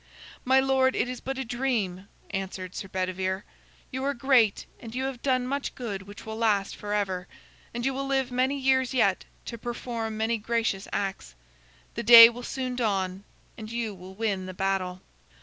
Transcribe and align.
"My 0.43 0.59
lord, 0.59 0.95
it 0.95 1.07
is 1.07 1.21
but 1.21 1.37
a 1.37 1.45
dream," 1.45 2.07
answered 2.31 2.73
Sir 2.73 2.87
Bedivere. 2.87 3.43
"You 3.91 4.03
are 4.05 4.15
great; 4.15 4.65
you 4.81 5.03
have 5.03 5.21
done 5.21 5.45
much 5.45 5.75
good 5.75 6.01
which 6.07 6.25
will 6.25 6.37
last 6.37 6.75
forever, 6.75 7.27
and 7.71 7.85
you 7.85 7.93
will 7.93 8.07
live 8.07 8.31
many 8.31 8.57
years 8.57 8.95
yet 8.95 9.25
to 9.45 9.59
perform 9.59 10.17
many 10.17 10.39
gracious 10.39 10.87
acts. 10.91 11.35
The 11.93 12.01
day 12.01 12.29
will 12.29 12.41
soon 12.41 12.75
dawn, 12.75 13.25
and 13.59 13.71
you 13.71 13.93
will 13.93 14.15
win 14.15 14.47
the 14.47 14.55
battle." 14.55 15.03